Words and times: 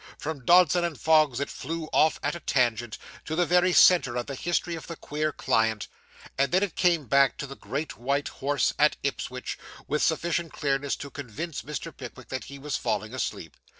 From 0.17 0.43
Dodson 0.43 0.95
& 0.95 0.95
Fogg's 0.95 1.39
it 1.39 1.51
flew 1.51 1.87
off 1.93 2.19
at 2.23 2.33
a 2.33 2.39
tangent, 2.39 2.97
to 3.23 3.35
the 3.35 3.45
very 3.45 3.71
centre 3.71 4.15
of 4.15 4.25
the 4.25 4.33
history 4.33 4.73
of 4.73 4.87
the 4.87 4.95
queer 4.95 5.31
client; 5.31 5.87
and 6.39 6.51
then 6.51 6.63
it 6.63 6.75
came 6.75 7.05
back 7.05 7.37
to 7.37 7.45
the 7.45 7.55
Great 7.55 7.99
White 7.99 8.29
Horse 8.29 8.73
at 8.79 8.97
Ipswich, 9.03 9.59
with 9.87 10.01
sufficient 10.01 10.53
clearness 10.53 10.95
to 10.95 11.11
convince 11.11 11.61
Mr. 11.61 11.95
Pickwick 11.95 12.29
that 12.29 12.45
he 12.45 12.57
was 12.57 12.77
falling 12.77 13.13
asleep. 13.13 13.55